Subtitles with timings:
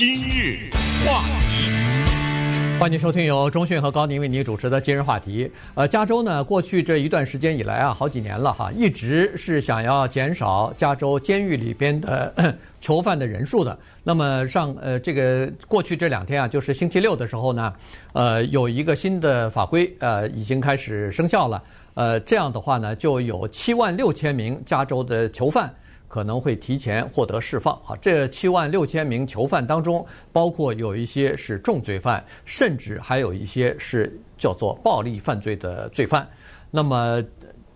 [0.00, 0.70] 今日
[1.04, 1.20] 话
[1.50, 5.52] 题，欢迎收听由中讯和高宁为您主持的今日话题。
[5.74, 13.78] 呃，加州呢，过去这一段时间以来啊，好几年了哈，一直是想要减少加州监狱里边的 囚犯的人数的。
[14.02, 17.70] 那么上呃，这个过去这两天啊，就是星期六的时候呢，
[18.14, 21.62] 呃，有一个新的法规呃，已经开始生效了。
[21.92, 25.70] 呃，这样的话呢，就有七万六千名加州的囚犯。
[26.10, 27.96] 可能会提前获得释放啊！
[28.00, 36.28] 这七万六千名囚犯当中，包括有一些是重罪犯，甚至还有一些是叫做暴力犯罪的罪犯。
[36.68, 37.22] 那么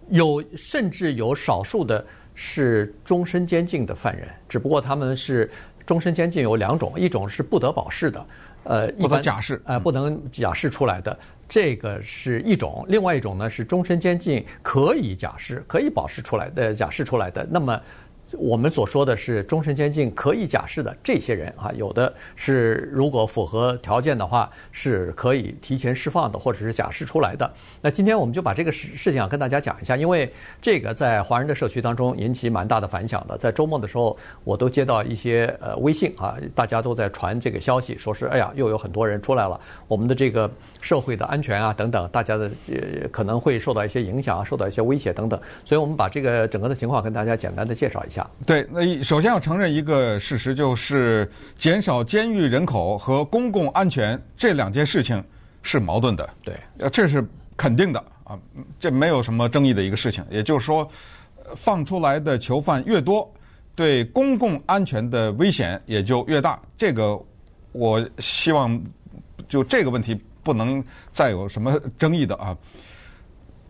[0.08, 2.04] 有甚至有少数的
[2.34, 5.48] 是终身监禁的犯人，只不过他们是
[5.86, 8.26] 终身监禁有两种，一种是不得保释的，
[8.64, 11.16] 呃，不得假释，呃，不能假释出来的，
[11.48, 17.46] 这个是一种；另外一种呢是终身监禁可以假释、可以保释出来的，假释出来的。
[17.48, 17.80] 那么
[18.38, 27.50] 我们所说的是终身监禁可以假释的这些人啊，有的是如果符合条件的话，是可以提前释放的，或者是假释出来的。
[27.80, 33.36] 那今天我们就把这个事事情啊跟大家讲一下，因为这个在华人的社区当中引起蛮大的反响的。
[33.38, 45.40] 在周末的时候，我都接到一些呃微信啊，大家都在传这个消息，说是哎呀，又有很多人出来了，我们的这个社会的安全啊等等，大家的呃可能会受到一些影响啊，受到一些威胁等等。
[45.64, 48.23] 所以我们把这个整个的情况跟大家简单的介绍一下。
[48.46, 55.22] 对，那首先要承认一个事实，就是减少监狱人口和公共安全这两件事情
[55.62, 56.28] 是矛盾的。
[56.42, 58.38] 对，呃，这是肯定的啊，
[58.78, 60.24] 这没有什么争议的一个事情。
[60.30, 60.88] 也就是说，
[61.56, 63.32] 放出来的囚犯越多，
[63.74, 66.60] 对公共安全的危险也就越大。
[66.76, 67.18] 这个
[67.72, 68.80] 我希望
[69.48, 72.56] 就这个问题不能再有什么争议的啊。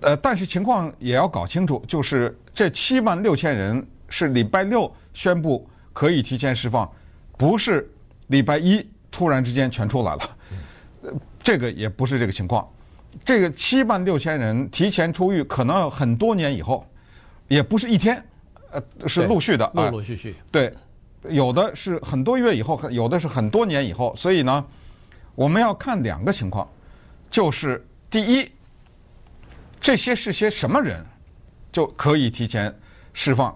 [0.01, 3.87] 呃，但是情况也要搞清楚，就是这七万六千人
[4.17, 6.89] 是礼拜六宣布可以提前释放，
[7.37, 7.91] 不是
[8.29, 10.37] 礼拜一突然之间全出来了。
[11.03, 11.13] 呃，
[11.43, 12.65] 这个也不是这个情况。
[13.25, 16.89] 这个七万六千人提前出狱，可能很多年以后，
[17.49, 18.25] 也不是一天，
[18.71, 20.37] 呃，是陆续的，陆陆续续。
[20.49, 20.73] 对，
[21.29, 24.15] 有的是很多月以后，有的是很多年以后。
[24.17, 24.65] 所以呢，
[25.35, 26.69] 我们要看两个情况，
[27.33, 28.49] 就是第一。
[29.81, 31.05] 这些是些什么人，
[31.73, 32.73] 就可以提前
[33.13, 33.55] 释放？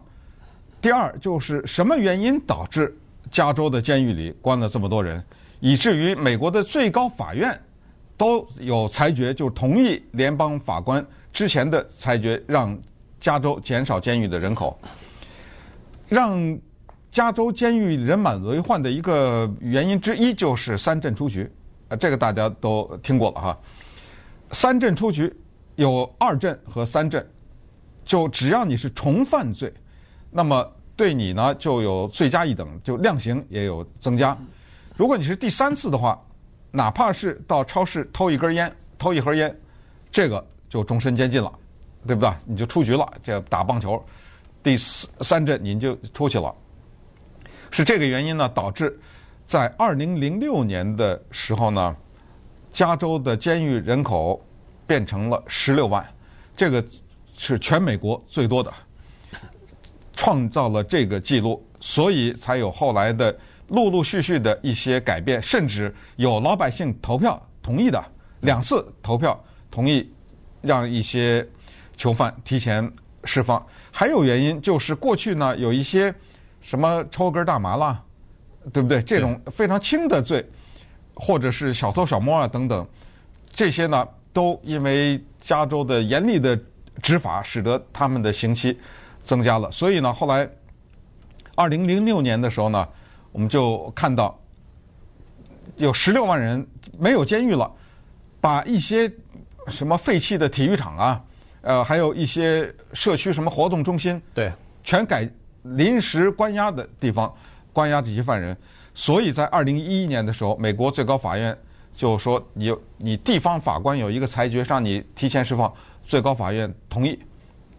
[0.81, 2.97] 第二，就是什么原因导致
[3.31, 5.23] 加州的监狱里关了这么多人，
[5.61, 7.61] 以至于美国的最高法院
[8.17, 12.79] 都有裁决，就同意联邦法官之前的裁决，让
[13.21, 14.79] 加州减少监狱的人口，
[16.09, 16.59] 让
[17.11, 21.51] 加州监狱人满为患的一个原因之一就是三振出局，
[21.89, 23.59] 啊，这个大家都听过了哈，
[24.53, 25.35] 三振出局。
[25.77, 27.25] 有二振和三振，
[28.05, 29.73] 就只要你是重犯罪，
[30.31, 30.67] 那么
[30.97, 34.37] 对你呢就有罪加一等，就量刑也有增加。
[34.97, 36.21] 如果你是第三次的话，
[36.71, 39.55] 哪怕是到超市偷一根烟、偷一盒烟，
[40.11, 41.53] 这个就终身监禁了，
[42.07, 42.31] 对不对？
[42.45, 43.09] 你就出局了。
[43.23, 44.03] 这打棒球，
[44.63, 46.55] 第三阵您就出去了。
[47.71, 48.99] 是这个原因呢，导致
[49.47, 51.97] 在二零零六年的时候呢，
[52.73, 54.43] 加州的监狱人口。
[54.89, 56.03] 变成了十六万，
[56.57, 56.83] 这个
[57.37, 58.73] 是全美国最多的，
[60.19, 63.35] 创造了这个记录，所以才有后来的
[63.69, 68.05] 陆陆续续的一些改变，甚至有老百姓投票同意的
[68.41, 69.39] 两次投票
[69.71, 70.13] 同意
[70.61, 71.47] 让一些
[71.97, 72.93] 囚犯提前
[73.23, 73.65] 释放。
[73.93, 76.13] 还有原因就是过去呢有一些
[76.61, 78.03] 什么抽根大麻啦，
[78.73, 79.01] 对不对？
[79.01, 80.45] 这种非常轻的罪，
[81.15, 82.85] 或者是小偷小摸啊等等，
[83.55, 84.07] 这些呢。
[84.31, 86.57] 都因为加州的严厉的
[87.03, 88.79] 执法，使得他们的刑期
[89.29, 89.71] 增加了。
[89.71, 90.49] 所以呢，后来
[91.55, 92.89] 二零零六年的时候呢，
[93.31, 94.35] 我们就看到
[95.77, 96.67] 有十六万人
[96.99, 97.71] 没有监狱了，
[98.41, 99.13] 把一些
[99.67, 101.25] 什么废弃的体育场啊，
[101.61, 104.51] 呃，还有一些社区什么活动中心，对，
[104.83, 105.29] 全改
[105.63, 107.31] 临时关押的地方，
[107.71, 108.57] 关押这些犯人。
[108.95, 111.55] 所以在二零一一年的时候，美国最高法院。
[111.99, 115.73] 就说你有你地方法官有一个裁决，让你提前释放，
[116.05, 117.19] 最高法院同意，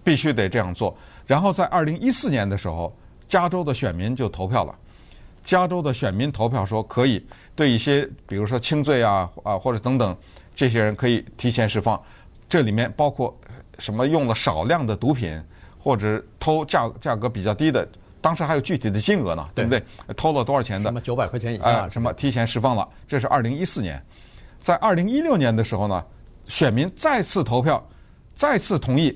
[0.04, 0.94] 必须得这样做。
[1.30, 2.92] 然后在二零一四年的时候，
[3.28, 4.74] 加州的选民就投票了，
[5.46, 7.24] 加州的选民投票说可以
[7.56, 10.18] 对一些比如说轻罪啊啊或者等等
[10.56, 12.02] 这些人可以提前释放，
[12.50, 13.38] 这里面包括
[13.78, 15.40] 什么用了少量的毒品
[15.78, 17.88] 或者偷价价格比较低的。
[18.22, 19.84] 当时还有具体的金额呢，对不对？
[20.18, 20.90] 偷了多少钱的？
[20.90, 21.82] 什么九百块钱以下？
[21.82, 22.90] 啊，什么提前释放了？
[23.08, 24.04] 这是二零一四年，
[24.64, 26.04] 在二零一六年的时候呢，
[26.48, 27.88] 选民再次投票，
[28.36, 29.16] 再次同意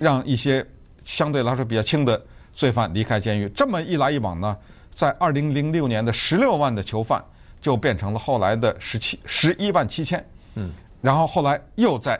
[0.00, 0.66] 让一些
[1.04, 2.20] 相对来说比较轻的
[2.52, 3.48] 罪犯离开监狱。
[3.50, 4.56] 这么一来一往呢，
[4.94, 7.22] 在二零零六年的十六万的囚犯
[7.60, 10.24] 就变成了后来的十七十一万七千。
[10.54, 12.18] 嗯，然后后来又在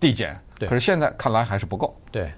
[0.00, 1.94] 递减，对可是现在看来还是不够。
[2.10, 2.30] 对，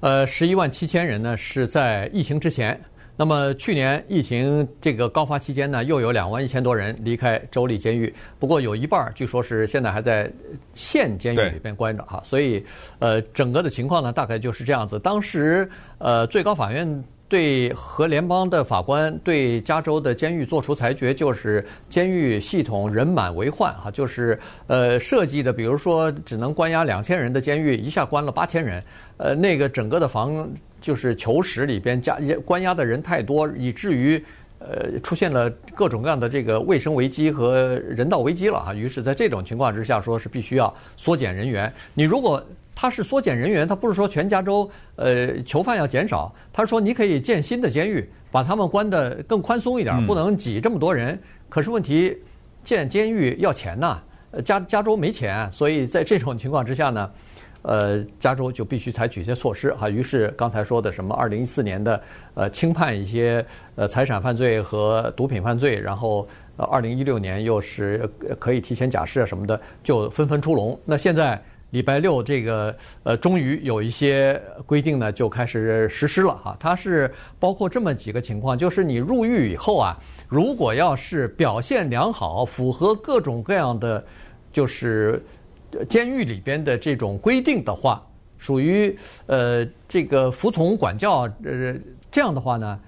[0.00, 2.80] 呃，十一万七千人呢是在疫情之前。
[3.20, 8.10] 那么去年疫情这个高发期间呢，又有两万一千多人离开州立监狱。
[8.38, 10.32] 不过有一半据说是现在还在
[10.74, 12.22] 县监狱里边关着哈。
[12.24, 12.64] 所以，
[12.98, 14.98] 呃，整个的情况呢，大概就是这样子。
[14.98, 15.68] 当时，
[15.98, 17.04] 呃，最高法院。
[17.30, 24.36] 对和联邦的法官对加州的监狱作出裁决，就是监狱系统人满为患哈，就是
[24.66, 28.82] 呃设计的，比如说只能关押两千人的监狱，一下关了八千人，
[29.16, 30.50] 呃那个整个的房
[30.80, 34.20] 就是囚室里边加关押的人太多，以至于
[34.58, 38.74] 呃出现了各种各样的这个卫生危机和人道危机了哈。
[38.74, 41.72] 于是，在这种情况之下，说是必须要缩减人员。
[41.94, 42.44] 你如果
[42.80, 44.66] 他是缩减人员，他不是说全加州
[44.96, 51.20] 呃囚犯要减少，他说你可以建新的监狱，把他们关得更宽松一点，不能挤这么多人。
[51.50, 52.16] 可是问题，
[52.64, 53.98] 建监狱要钱呐，
[54.46, 57.10] 加加州没钱，所以在这种情况之下呢，
[57.60, 59.90] 呃，加州就必须采取一些措施哈。
[59.90, 63.44] 于是刚才说的什么二零一四年的呃轻判一些
[63.74, 70.80] 呃财产犯罪和毒品犯罪，然后呃二零一六年又是可以提前假释啊什么的，就纷纷出笼。
[70.86, 71.38] 那现在。
[71.70, 76.56] 礼拜六，这个呃，终于有一些规定呢，就开始实施了哈。
[76.58, 79.96] 它是包括这么几个情况，就是你入狱以后啊，
[80.28, 84.04] 如果要是表现良好，符合各种各样的
[84.52, 85.22] 就是
[85.88, 88.04] 监狱里边的这种规定的话，
[88.36, 88.96] 属于
[89.26, 91.74] 呃这个服从管教呃
[92.10, 92.80] 这样的话呢，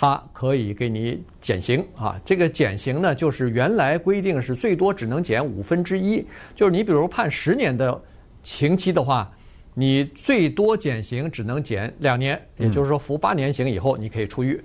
[0.00, 2.20] 它可以给你减刑啊。
[2.24, 6.24] 这个减刑呢，就是原来规定是最多只能减五分之一，
[6.54, 8.00] 就是你比如判十年的。
[8.44, 9.28] 刑期的话，
[9.74, 14.62] 你最多减刑只能减两年，也就是说服八年刑以后你可以出狱。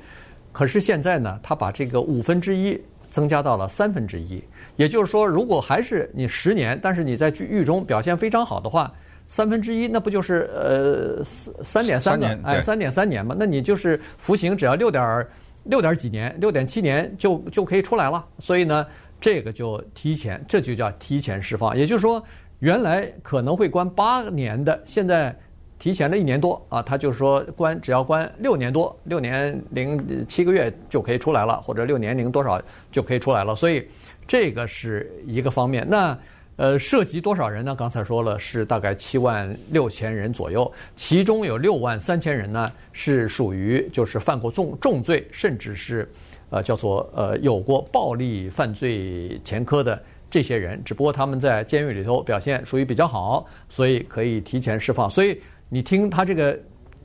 [0.51, 4.41] 可是现在呢，他把这个五分之一增加到了三分之一，
[4.75, 8.93] 也就是说，如果还是你十年，但是你在狱中表现非常好的话，
[9.33, 11.23] 三分之一那不就是呃
[11.63, 12.39] 三点三年？
[12.43, 15.27] 哎，三点三年嘛，那你就是服刑只要六点
[15.63, 18.23] 六点几年，六点七年就就可以出来了。
[18.37, 18.85] 所以呢，
[19.19, 22.23] 这个就提前，这就叫提前释放，也就是说。
[22.59, 25.35] 原来可能会关八年的，现在
[25.77, 33.53] 提前了一年多啊，他就是说关只要关六年多，六年零七个月就可以出来了，或者六年零多少就可以出来了。
[33.53, 33.85] 所以
[34.25, 35.85] 这个是一个方面。
[35.89, 36.17] 那
[36.55, 37.75] 呃，涉及多少人呢？
[37.75, 46.07] 刚才说了是大概七万六千人左右，其中有六万三千人呢是属于就是犯过重重罪，甚至是
[46.49, 50.01] 呃叫做呃有过暴力犯罪前科的。
[50.29, 55.07] 这些人，只不过他们在监狱里头表现属于比较好，所以可以提前释放。
[55.07, 55.39] 所以
[55.69, 56.59] 你听他这个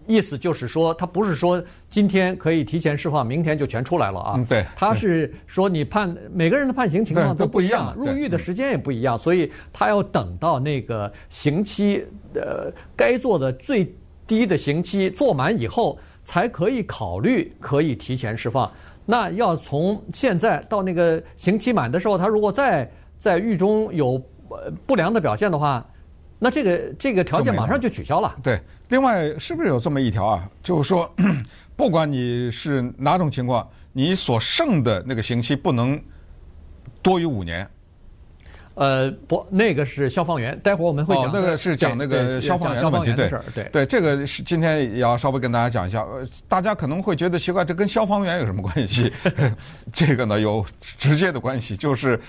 [0.09, 4.35] 意思，就是说他不是说今天可以提前释放，明天就全出来了啊。
[4.37, 4.65] 嗯，对。
[4.75, 12.03] 他是说你判每个人的判刑情况都不一样，入狱的时间也不一样，所以他要等到那个刑期
[12.35, 13.95] 呃该做的最
[14.27, 18.71] 低的刑期做满以后，才可以考虑可以提前释放。
[19.05, 24.23] 那要从现在到那个刑期满的时候，他如果再在狱中有
[24.87, 25.87] 不良的表现的话，
[26.39, 28.35] 那这个这个条件马上就取消了。
[28.43, 30.49] 对，另外是不是有这么一条啊？
[30.63, 31.13] 就是说，
[31.77, 36.01] 不管你是哪种情况，你所剩的那个刑期不能
[37.03, 37.69] 多于五年。
[38.75, 40.57] 呃，不，那个是消防员。
[40.61, 41.25] 待会儿我们会讲。
[41.25, 43.13] 哦，那个是讲那个消防员的问题。
[43.13, 46.03] 对对对，这个是今天也要稍微跟大家讲一下。
[46.03, 49.13] 呃大家可能会觉得奇怪，这跟消防员有什么关系？
[49.93, 52.21] 这个呢，有直接的关系，就是。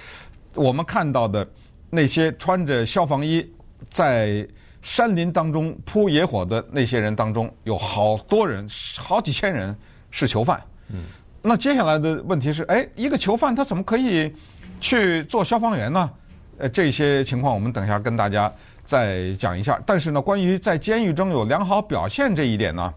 [0.55, 1.48] 我们看到的
[1.91, 3.48] 那些穿着消防衣
[3.89, 4.48] 在
[4.81, 8.67] 山林当中扑野火的那些人当中，有好多人，
[8.98, 9.75] 好几千人
[10.12, 10.62] 是囚犯。
[10.89, 11.03] 嗯，
[11.41, 14.34] 那接下来的问题是，哎，一个囚犯他怎么可以
[14.79, 16.10] 去做消防员呢？
[16.58, 18.51] 呃，这些情况我们等一下跟大家
[18.86, 19.81] 再讲一下。
[19.86, 22.93] 但是呢，关于在监狱中有良好表现这一点呢，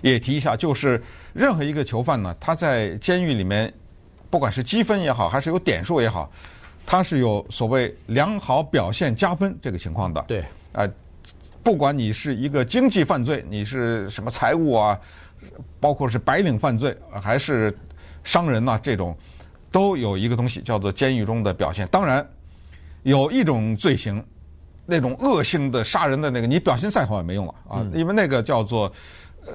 [0.00, 3.72] 也提一下，就是任何一个囚犯呢，他在监狱里面。
[4.30, 6.32] 不管是积分也好，还是有点数也好，
[6.84, 10.22] 它是有所谓良好表现加分这个情况的。
[10.28, 10.88] 对，呃，
[11.62, 14.98] 不管你是一个经济犯罪，你是什么财务啊，
[15.80, 17.76] 包括是白领犯罪，还是
[18.24, 19.16] 商人呐、啊，这种
[19.70, 21.86] 都有一个东西叫做监狱中的表现。
[21.88, 22.26] 当然，
[23.02, 24.24] 有一种罪行，
[24.86, 28.92] 那种恶性的杀人的那个，你表现再好也没用了啊，因为那个叫做。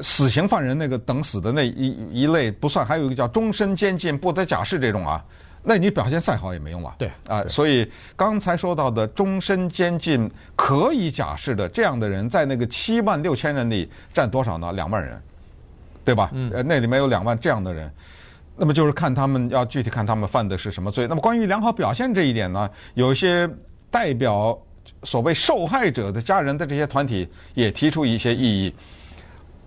[0.04, 5.24] 死刑犯人那个等死的那一一类不算，还有一个叫终身监禁不得假释这种啊，
[5.64, 6.96] 那你表现再好也没用啊。
[6.98, 14.72] 对啊，所以刚才说到的终身监禁可以假释的这样的人，在那个七万六千人里占多少呢？
[14.74, 15.22] 两万人，
[16.06, 16.30] 对吧？
[16.34, 16.50] 嗯。
[16.54, 17.92] 呃，那里面有两万这样的人，
[18.56, 21.06] 那么就是看他们要具体看他们犯的是什么罪。
[21.08, 23.50] 那么关于良好表现这一点呢，有一些
[23.92, 24.58] 代表
[25.04, 28.76] 所谓受害者的家人的这些团体也提出一些异议，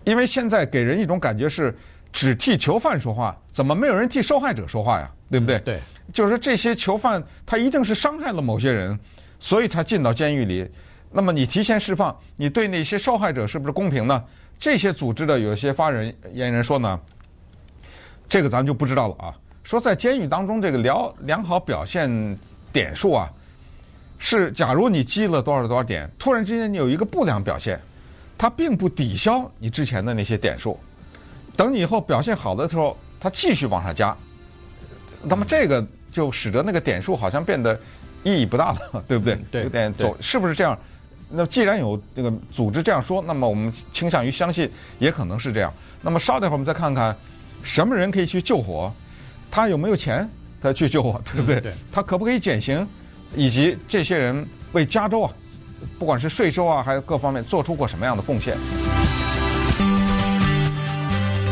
[0.05, 1.77] 因为现在给人一种感觉是
[2.11, 5.11] 只替囚犯说话，怎么没有人替受害者说话呀？
[5.31, 5.59] 对不对？
[5.61, 5.81] 对，
[6.13, 8.99] 就是这些囚犯他一定是伤害了某些人，
[9.39, 10.69] 所以才进到监狱里。
[11.13, 14.25] 那么你提前释放，你对那些受害者是不是公平呢？
[14.59, 17.01] 这些组织的有些发言人说呢。
[18.29, 19.35] 这个咱就不知道了啊。
[19.65, 22.39] 说在监狱当中，这个良良好表现
[22.73, 23.29] 点数啊，
[24.19, 27.81] 是假如你积了多少多少点，突然之间你有一个不良表现，
[28.39, 30.79] 它并不抵消你之前的那些点数。
[31.57, 34.17] 等你以后表现好的时候，它继续往上加。
[35.23, 37.79] 那么这个就使得那个点数好像变得
[38.23, 39.39] 意义不大了，对不对？
[39.51, 40.79] 对，有点走，是不是这样？
[41.31, 45.73] 那既然有这个组织这样说，那么我们倾向于相信，也可能是这样。
[46.03, 47.17] 那么稍等会儿我们再看看。
[47.63, 48.93] 什么人可以去救火？
[49.51, 50.29] 他有没有钱？
[50.61, 51.57] 他去救火，对不对？
[51.57, 52.87] 嗯、对，他可不可以减刑？
[53.37, 55.33] 以及这些人为加州啊，
[55.99, 58.57] 不管是税收啊，还有各方面，做出过什么样的贡献？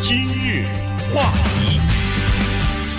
[0.00, 0.64] 今日
[1.14, 1.97] 话题。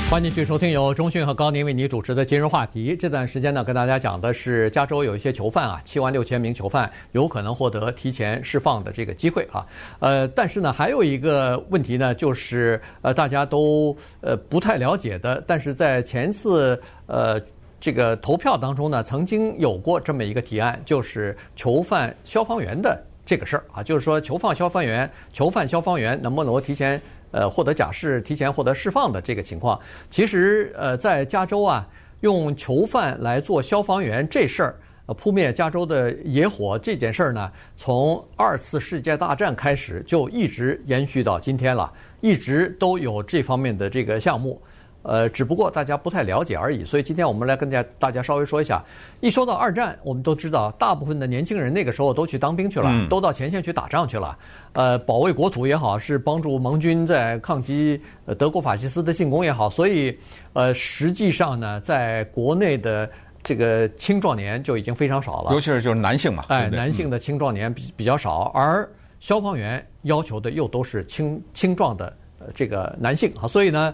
[0.09, 2.95] 欢迎继续收听由中讯和高宁为你主持的今日话题。
[2.97, 9.63] 这段时间呢，跟大家讲的是加州有一些囚犯啊，七万六千名囚犯有可能获得提前释放的这个机会啊。
[9.99, 17.39] 呃，但是呢，还有一个问题呢，就是呃，大家都呃不太了解的，但是在前次呃
[17.79, 26.99] 这个投票当中呢，曾经有过这么一个提案，就是囚犯消防员的这个事儿啊，就是说囚犯消防员、囚犯消防员能不能提前。
[27.31, 31.87] 呃，获得假释、提前获得释放的这个情况，其实呃，在加州啊，
[32.21, 34.75] 用囚犯来做消防员这事儿，
[35.17, 44.61] 扑灭加州的野火这件事儿呢，从二次世界大战开始就一直延续到今天了，一直都有这方面的这个项目。
[45.09, 48.83] 呃，只不过大家不太了解而已，所以今天我们来跟大家大家稍微说一下。
[49.21, 54.37] 一说到二战，我们都知道，大部分的年轻人那个时候都去当兵去了，嗯、都到前线去打仗去了。
[54.73, 57.99] 呃，保卫国土也好，是帮助盟军在抗击
[58.37, 60.15] 德国法西斯的进攻也好，所以
[60.53, 63.09] 呃，实际上呢，在国内的
[63.41, 68.87] 这个青壮年就已经非常少了，尤其是就是男性嘛，哎，对对男性的青壮年比比较少，而
[69.19, 72.15] 消防员要求的又都是青青壮的
[72.53, 73.91] 这个男性啊，所以呢。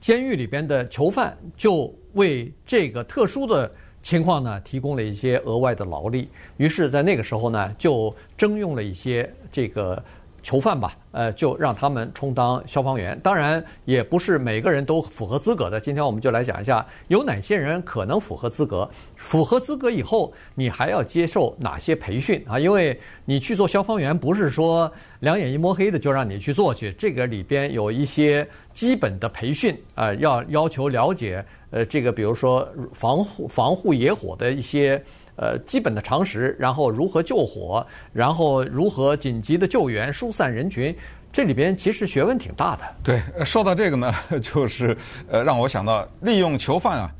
[0.00, 3.70] 监狱里边的囚犯就为这个特殊的
[4.02, 6.28] 情况呢，提供了一些额外的劳力。
[6.56, 10.02] 于是，在那个时候呢，就征用了一些这个。
[10.48, 13.20] 囚犯吧，呃，就让他们充当消防员。
[13.22, 15.78] 当然，也不是每个人都符合资格的。
[15.78, 18.88] 今天我们就来讲一下，有哪些人可能符合资格。
[19.14, 22.58] 符合资格以后，你还要接受哪些培训啊？
[22.58, 24.90] 因为你去做消防员，不是说
[25.20, 26.90] 两眼一摸黑的就让你去做去。
[26.92, 35.04] 这个里边有一些基本的培训啊，要要求了解，呃，这个比如说防护防护野火的一些。
[35.40, 40.92] 呃，基本的常识，然后如何救火，然后如何紧急的救援、疏散人群，
[41.32, 42.82] 这里边其实学问挺大的。
[43.04, 44.98] 对，说到这个呢，就是
[45.30, 47.14] 呃，让我想到利用囚犯啊，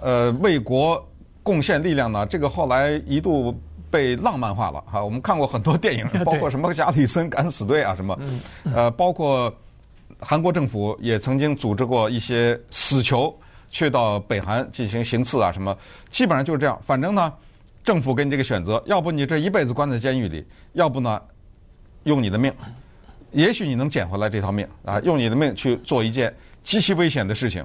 [0.00, 1.00] 呃，为国
[1.44, 3.56] 贡献力量呢，这个后来一度
[3.88, 5.04] 被浪漫化了哈。
[5.04, 8.18] 我们看过很多电影， 包括什么《加里森敢死队》啊，什么，
[8.74, 9.54] 呃，包括
[10.18, 13.32] 韩国政府也曾经组织过一些死囚
[13.70, 15.78] 去到北韩进行行刺啊，什么，
[16.10, 16.76] 基本上就是这样。
[16.84, 17.32] 反正呢。
[17.82, 20.44] 政府给你这个选择，要不你这一辈子关在监狱里，
[20.74, 21.20] 要不呢，
[22.04, 22.52] 用你的命，
[23.32, 25.00] 也许你能捡回来这条命啊！
[25.00, 27.64] 用你的命去做一件极其危险的事情，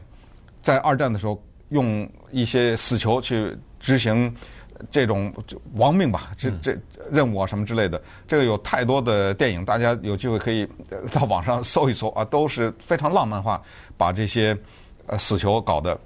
[0.64, 4.34] 在二战的时候，用一些死囚去执行
[4.90, 5.34] 这种
[5.74, 6.78] 亡命吧，这这
[7.12, 10.66] 任务啊什么之类的，这个有太多的电影，大家有机会可以
[11.12, 13.62] 到网上搜一搜啊，都是非常浪漫化，
[13.98, 14.58] 把这些
[15.08, 16.00] 呃死囚搞的。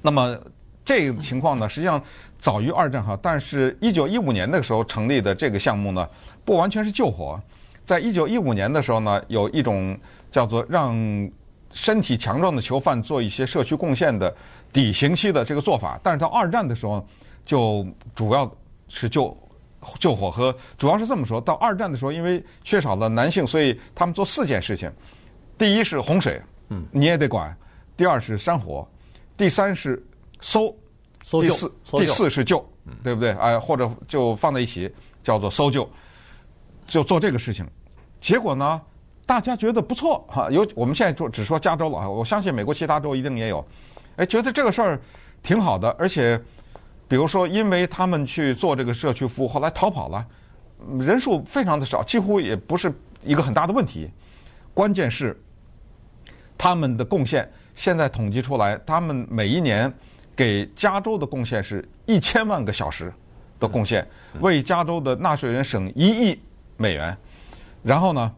[0.00, 0.38] 那么
[0.86, 2.02] 这个情况呢，实际上。
[2.46, 6.08] 早于二战哈，但是一九一五年那个时候成立的这个项目呢，
[6.44, 7.40] 不完全是救火。
[7.84, 9.98] 在一九一五年的时候呢，有一种
[10.30, 10.94] 叫做让
[11.72, 14.32] 身体强壮的囚犯做一些社区贡献的
[14.72, 15.98] 抵刑期的这个做法。
[16.04, 17.04] 但是到二战的时候，
[17.44, 17.84] 就
[18.14, 18.48] 主要
[18.86, 19.36] 是救
[19.98, 21.40] 救火和主要是这么说。
[21.40, 24.88] 到二战的时候，因为缺少了男性，所以他们做四件事情：
[25.58, 27.52] 第一是洪水，嗯，你也得管；
[27.96, 28.86] 第二是山火；
[29.36, 30.00] 第三是
[30.40, 30.72] 搜。
[31.30, 32.64] 第四，第四是救，
[33.02, 33.32] 对不对？
[33.32, 34.88] 哎，或者就放在一起
[35.24, 35.88] 叫做搜救，
[36.86, 37.66] 就做这个事情。
[38.20, 38.80] 结果呢，
[39.26, 40.48] 大家觉得不错哈。
[40.50, 43.66] 有我们现在说只说加州了啊，我相信美国其他州一定也有。
[44.16, 45.00] 哎，觉得这个事儿
[45.42, 46.40] 挺好的，而且
[47.08, 50.24] 比如说，因为他们去做这个社区服务，后来逃跑了，
[50.98, 52.92] 人数非常的少，几乎也不是
[53.24, 54.08] 一个很大的问题。
[54.72, 55.38] 关键是
[56.56, 59.92] 他们的贡献现在统计出来，他们每一年
[60.36, 63.12] 给加州的贡献是一千万个小时
[63.58, 64.06] 的贡献，
[64.40, 66.38] 为加州的纳税人省一亿
[66.76, 67.16] 美元。
[67.82, 68.34] 然后呢，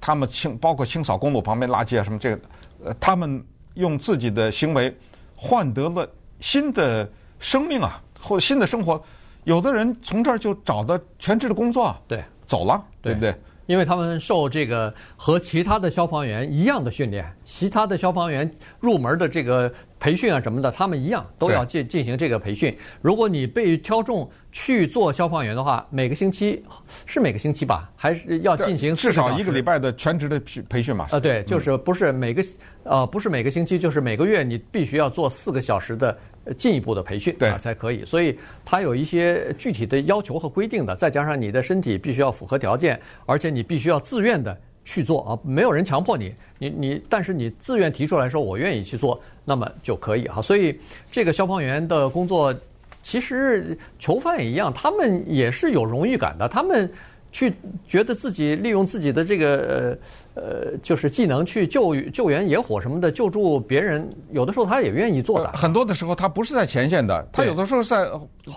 [0.00, 2.42] 他们清包括清扫公路旁边垃圾啊什么这个，
[2.84, 3.44] 呃，他们
[3.74, 4.96] 用自己的行为
[5.34, 6.08] 换得了
[6.38, 7.10] 新的
[7.40, 9.02] 生命啊，或者新的生活。
[9.44, 13.34] 有的人从这儿就找到全职的工作，对，走了，对不对？
[13.68, 19.70] 因为他们受这个和其他的消防员一样的训练，其他的消防员入门的这个
[20.00, 22.74] 培训啊什么的，他们一样都要进进行这个培训。
[23.02, 26.64] 如果你被挑中去做消防员的话，每个星期
[27.04, 31.06] 是每个星期吧，还是要进行至少一个礼拜的全职的培培训嘛？
[31.10, 32.42] 啊，对，就是不是每个
[32.84, 36.16] 呃不是每个星期，就是每个月你必须要做四个小时的。
[36.54, 50.40] 进一步的培训啊才可以，所以它有一些具体的要求和规定的，再加上你的身体必须要符合条件，而且你必须要自愿的去做啊，没有人强迫你，你你，但是你自愿提出来说我愿意去做，那么就可以哈。
[50.40, 50.78] 所以
[51.10, 52.54] 这个消防员的工作，
[53.02, 56.90] 其实囚犯也一样，他们也是有荣誉感的，他们。
[57.38, 57.54] 去
[57.86, 59.96] 觉得自己利用自己的这个
[60.34, 65.52] 呃呃，就是技能去救救援野火什么的，救助别人，有的时候他也愿意做的。
[65.52, 68.10] 很多的时候他不是在前线的，他有的时候在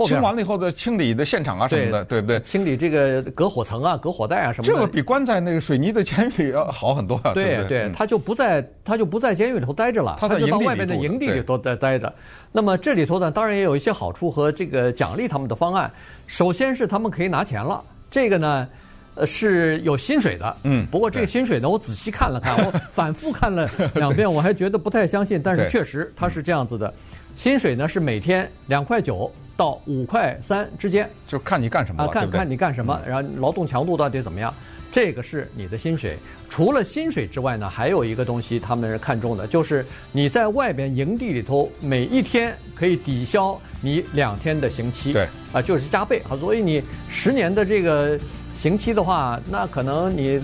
[0.03, 2.39] 清完了以后的清理的现场啊什么的，对不对？
[2.39, 4.73] 清理这个隔火层啊、隔火带啊什么的。
[4.73, 7.35] 这个比关在那个水泥的监狱里要好很多啊。
[7.35, 12.11] 对对，他就不在他就不在监狱里头待着了，他就到外面的营地里头待待着。
[12.51, 15.91] 那么这里头呢，当然也有一些好处和这个奖励他们的方案。
[16.25, 17.83] 首先是他们可以拿钱了。
[18.12, 18.68] 这个呢，
[19.15, 20.58] 呃，是有薪水的。
[20.63, 25.41] 嗯，不过这个薪水呢，我仔细看了看， 我反复看了两遍，我还觉得不太相信。
[25.41, 26.94] 但是确实它是这样子的，
[27.36, 34.53] 薪水呢是每天两块九到五块三之间，就看你干什么啊，看看你干什么，然后劳动强度到底怎么样，
[34.91, 36.17] 这个是你的薪水。
[36.50, 45.13] 除了薪水之外呢，还有一个东西他们是看重的，就是你在外边营地里头每一天可以抵消你两天的刑期。
[45.13, 48.19] 对，啊，就是加倍啊，所以你十年的这个
[48.54, 50.41] 刑期的话，那可能你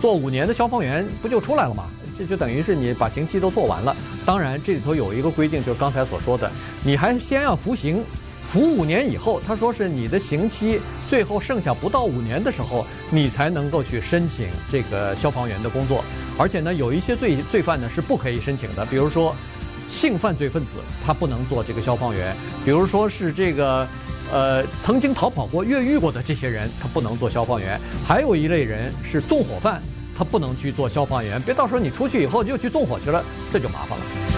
[0.00, 1.84] 做五年的消防员不就出来了吗？
[2.18, 3.94] 这就等于是你把刑期都做完了。
[4.24, 6.50] 当然，这里头有一个规定，就是刚才所说的，
[6.82, 8.02] 你还先要服刑。
[8.42, 16.04] 服五年以后，他说是你的刑期最后剩下不到五年的时候，你才能够去申请这个消防员的工作。
[16.38, 19.34] 而且呢，有一些罪罪犯呢是不可以申请的，比如说
[19.88, 22.32] 性犯罪分子，他不能做这个消防员；
[22.64, 23.88] 比如说是这个
[24.30, 27.76] 呃曾经逃跑过、越狱过的这些人，他不能做消防员。
[28.06, 29.82] 还有一类人是纵火犯，
[30.16, 31.42] 他不能去做消防员。
[31.42, 34.29] 别到时候你出去以后就去纵火去了，这就麻烦了。